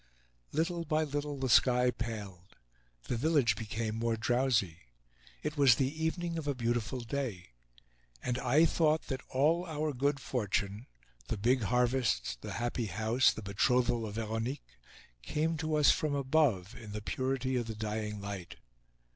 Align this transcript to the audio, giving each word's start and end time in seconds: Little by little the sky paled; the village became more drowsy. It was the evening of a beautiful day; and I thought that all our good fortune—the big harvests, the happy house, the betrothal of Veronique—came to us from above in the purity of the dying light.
Little 0.51 0.83
by 0.83 1.03
little 1.03 1.37
the 1.37 1.47
sky 1.47 1.91
paled; 1.91 2.55
the 3.03 3.15
village 3.17 3.55
became 3.55 3.93
more 3.93 4.17
drowsy. 4.17 4.79
It 5.43 5.57
was 5.57 5.75
the 5.75 5.93
evening 6.03 6.39
of 6.39 6.47
a 6.47 6.55
beautiful 6.55 7.01
day; 7.01 7.51
and 8.23 8.39
I 8.39 8.65
thought 8.65 9.03
that 9.09 9.21
all 9.29 9.63
our 9.67 9.93
good 9.93 10.19
fortune—the 10.19 11.37
big 11.37 11.61
harvests, 11.61 12.35
the 12.41 12.53
happy 12.53 12.87
house, 12.87 13.31
the 13.31 13.43
betrothal 13.43 14.07
of 14.07 14.15
Veronique—came 14.15 15.55
to 15.57 15.75
us 15.75 15.91
from 15.91 16.15
above 16.15 16.73
in 16.73 16.93
the 16.93 17.01
purity 17.03 17.55
of 17.55 17.67
the 17.67 17.75
dying 17.75 18.19
light. 18.19 18.55